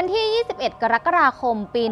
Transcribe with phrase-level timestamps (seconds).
[0.00, 1.82] วันที่ 21 กรกฎาคม ปี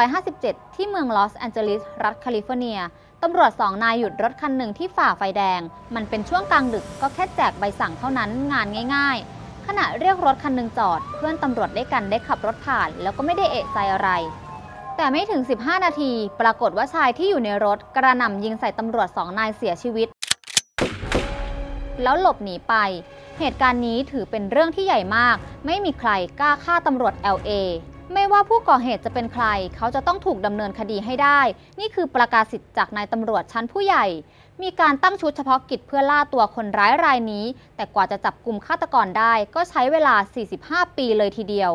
[0.00, 2.78] 1957 ที่เมืองลอสแอนเจลิส รัฐแคลิฟอร์เนีย
[3.22, 5.60] ตำรวจสองนายหยุดรถคันหนึ่งที่ฝ่าไฟแดง
[5.94, 14.08] มันเป็นช่วงกลางดึกก็แค่แจกใบสั่งเท่านั้นงานง่าย ๆ ขณะเรียกรถคันหนึ่งจอด เพื่อนตำรวจด้วยกันได้ขับรถผ่าน แล้วก็ไม่ได้เอะใจอะไร
[14.96, 20.08] แต่ไม่ถึง 15 นาที ปรากฏว่าชายที่อยู่ในรถกระหน่ำยิงใส่ตำรวจสองนายเสียชีวิต
[22.02, 22.74] แล้วหลบหนีไป
[23.38, 25.36] เหตุการณ์นี้ถือเป็นเรื่องที่ใหญ่มาก
[25.66, 26.10] ไม่มีใคร
[26.40, 27.50] กล้าฆ่าตำรวจ LA
[28.12, 29.46] ไม่ว่าผู้ก่อเหตุจะเป็นใคร
[29.76, 31.40] เขาจะต้องถูกดำเนินคดีให้ได้
[31.80, 34.06] นี่คือประกาศสิทธิ์จากนายตำรวจชั้นผู้ใหญ่
[34.62, 37.44] มีการตั้งชุดเฉพาะกิจเพื่อล่าตัวคนร้ายรายนี้
[37.76, 40.14] แต่กว่าจะจับกลุ่มฆาตกรได้ก็ใช้เวลา
[40.56, 41.72] 45 ปีเลยทีเดียว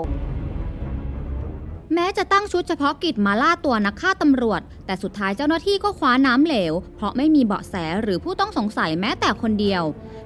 [1.94, 9.84] แม้จะตั้งชุดเฉพาะกิจมาล่าตัวนักฆ่าตำรวจ แต่สุดท้ายเจ้าหน้าที่ก็คว้าน้ำเหลว เพราะไม่มีเบาะแสหรือผู้ต้องสงสัยแม้แต่คนเดียว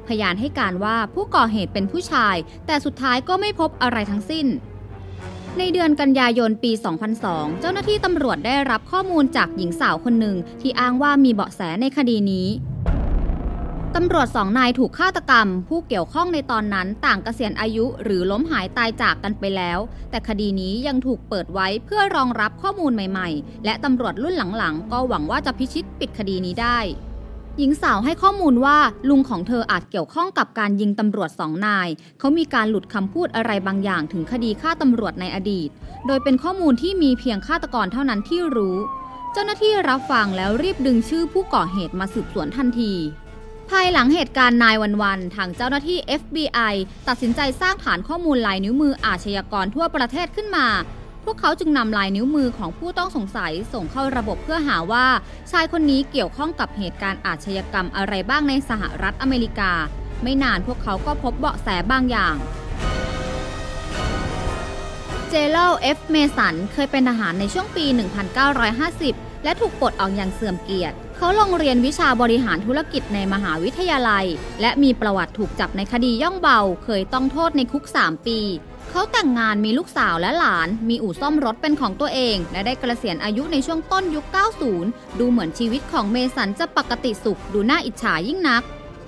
[0.07, 2.35] พยานให้การว่าผู้ก่อเหตุเป็นผู้ชาย
[2.65, 4.47] แต่สุดท้ายก็ไม่พบอะไรทั้งสิ้น
[5.57, 6.71] ในเดือนกันยายนปี
[7.15, 12.47] 2002 เจ้าหน้าที่ตำรวจได้รับข้อมูลจากหญิงสาวคนหนึ่งที่อ้างว่ามีเบาะแสในคดีนี้
[13.95, 26.77] ตำรวจสองนายถูกฆาตกรรม ผู้เกี่ยวข้องในตอนนั้นต่างเกษียณอายุหรือล้มหายตายจากกันไปแล้ว แต่คดีนี้ยังถูกเปิดไว้เพื่อรองรับข้อมูลใหม่ๆ และตำรวจรุ่นหลังๆ ก็หวังว่าจะพิชิตปิดคดีนี้ได้
[27.57, 28.77] หญิงสาวให้ข้อมูลว่า
[29.09, 35.69] ลุงของเธออาจเกี่ยวข้องกับการยิงตำรวจสองนาย เขามีการหลุดคำพูดอะไรบางอย่างถึงคดีฆ่าตำรวจในอดีต
[36.07, 38.77] โดยเป็นข้อมูลที่มีเพียงฆาตกรเท่านั้นที่รู้
[39.33, 42.93] เจ้าหน้าที่รับฟังแล้วรีบดึงชื่อผู้ก่อเหตุมาสืบสวนทันที
[43.69, 46.73] ภายหลังเหตุการณ์นายวันวันทางเจ้าหน้าที่ FBI
[47.07, 50.67] ตัดสินใจสร้างฐานข้อมูลลายนิ้วมืออาชญากรทั่วประเทศขึ้นมา
[51.25, 55.05] พวกเขาจึงนำลายนิ้วมือของผู้ต้องสงสัยส่งเข้าระบบเพื่อหาว่า
[55.51, 59.71] ชายคนนี้เกี่ยวข้องกับเหตุการณ์อาชญากรรมอะไรบ้างในสหรัฐอเมริกา
[60.23, 62.35] ไม่นานพวกเขาก็พบเบาะแสบางอย่าง
[65.29, 74.25] เจอรัลด์ เอฟเมสันเคยเป็นทหารในช่วงปี 1950 และถูกปลดออกอย่างเสื่อมเกียรติ เขาลงเรียนวิชาบริหารธุรกิจในมหาวิทยาลัย
[74.61, 78.39] และมีประวัติถูกจับในคดีย่องเบา เคยต้องโทษในคุก 3 ปี
[78.89, 84.25] เขาแต่งงานมีลูกสาวและหลาน มีอู่ซ่อมรถเป็นของตัวเอง และได้เกษียณอายุในช่วงต้นยุค
[84.71, 88.63] 90 ดูเหมือนชีวิตของเมสันจะปกติสุข ดูน่าอิจฉายิ่งนัก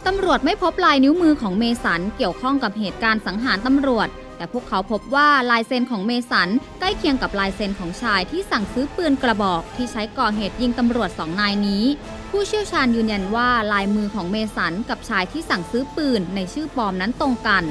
[0.06, 4.07] ตำรวจไม่พบลายนิ้วมือของเมสันเกี่ยวข้องกับเหตุการณ์สังหารตำรวจ
[4.41, 11.84] แต่พวกเขาพบว่าลายเซ็นของเมสันใกล้เคียงกับลายเซ็นของชายที่สั่งซื้อปืนกระบอกที่ใช้ก่อเหตุยิงตำรวจสองนายนี้
[12.29, 17.63] ผู้เชี่ยวชาญยืนยันว่าลายมือของเมสันกับชายที่สั่งซื้อปืนในชื่อปลอมนั้นตรงกัน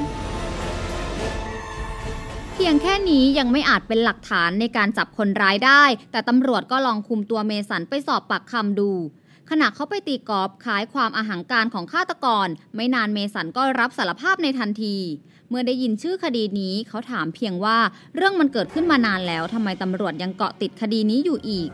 [2.55, 8.91] เพียงแค่นี้ยังไม่อาจเป็นหลักฐานในการจับคนร้ายได้ แต่ตำรวจก็ลองคุมตัวเมสันไปสอบปากคำดู
[9.51, 14.97] ขณะเขาไปตีกอล์ฟขายความอาหังการของฆาตกร ไม่นานเมสันก็รับสารภาพในทันที
[15.49, 17.79] เมื่อได้ยินชื่อคดีนี้เขาถามเพียงว่า
[18.15, 21.71] เรื่องมันเกิดขึ้นมานานแล้วทำไมตำรวจยังเกาะติดคดีนี้อยู่อีก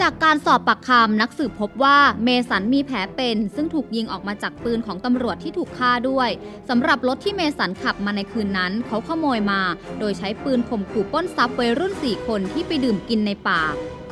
[0.00, 6.30] จากการสอบปากคำนักสืบพบว่าเมสันมีแผลเป็น ซึ่งถูกยิงออกมาจากปืนของตำรวจที่ถูกฆ่าด้วย
[6.68, 9.60] สำหรับรถที่เมสันขับมาในคืนนั้น เขาขโมยมา
[9.98, 13.62] โดยใช้ปืนข่มขู่ป้นทรัพย์วัยรุ่น 4 คนที่ไปดื่มกินในป่า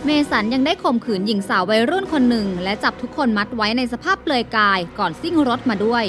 [0.07, 6.05] เมสันยังได้ข่มขืนหญิงสาววัยรุ่นคนหนึ่ง และจับทุกคนมัดไว้ในสภาพเปลือยกายก่อนซิ่งรถมาด้วย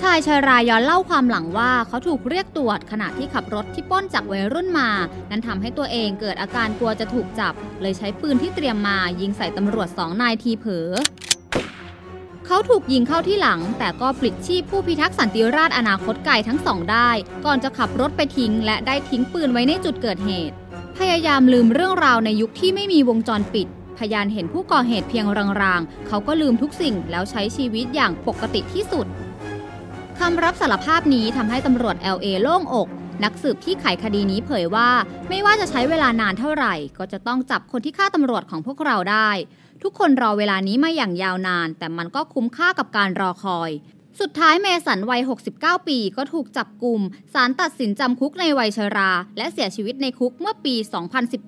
[0.00, 4.90] ชายชายรายย้อนเล่าความหลังว่าเขาถูกเรียกตรวจขณะที่ขับรถที่ป้นจากวัยรุ่นมา
[5.30, 10.90] นั้นทำให้ตัวเองเกิดอาการกลัวจะถูกจับ เลยใช้ปืนที่เตรียมมายิงใส่ตำรวจสองนายทีเผลอ
[12.46, 17.10] เขาถูกยิงเข้าที่หลัง แต่ก็ปลิดชีพผู้พิทักษ์สันติราษฎร์อนาคตไกลทั้งสองได้
[17.44, 20.56] ก่อนจะขับรถไปทิ้ง และได้ทิ้งปืนไว้ในจุดเกิดเหตุ
[20.98, 23.68] พยายามลืมเรื่องราวในยุคที่ไม่มีวงจรปิด
[23.98, 25.26] พยานเห็นผู้ก่อเหตุเพียง
[25.62, 29.06] รางๆ เขาก็ลืมทุกสิ่งแล้วใช้ชีวิตอย่างปกติที่สุด
[30.18, 32.88] คำรับสารภาพนี้ทำให้ตำรวจ LA โล่งอก
[33.24, 34.88] นักสืบที่ไขคดีนี้เผยว่า
[35.28, 39.30] ไม่ว่าจะใช้เวลานานเท่าไหร่ ก็จะต้องจับคนที่ฆ่าตำรวจของพวกเราได้
[39.82, 43.70] ทุกคนรอเวลานี้มาอย่างยาวนาน แต่มันก็คุ้มค่ากับการรอคอย
[44.20, 45.22] สุดท้ายเมสันวัย
[45.54, 47.00] 69 ปีก็ถูกจับกลุ่ม
[47.34, 50.74] ศาลตัดสินจำคุกในวัยชรา และเสียชีวิตในคุกเมื่อปี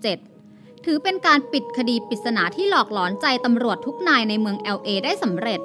[0.06, 5.60] 2017 ถือเป็นการปิดคดีปริศนาที่หลอกหลอนใจตำรวจทุกนายในเมือง LA ได้สำเร็จ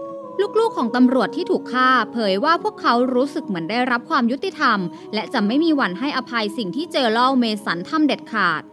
[0.59, 4.79] ลูกๆของตำรวจที่ถูกฆ่า เผยว่าพวกเขารู้สึกเหมือนได้รับความยุติธรรม
[5.13, 8.63] และจะไม่มีวันให้อภัยสิ่งที่เจอเล่าเมสันทำเด็ดขาด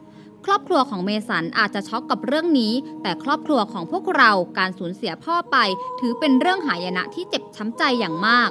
[0.50, 2.72] รอบครัวของเมสันอาจจะช็อกกับเรื่องนี้
[3.02, 5.56] แต่ครอบครัวของพวกเราการสูญเสียพ่อไป
[6.00, 8.50] ถือเป็นเรื่องหายนะที่เจ็บช้ำใจอย่างมาก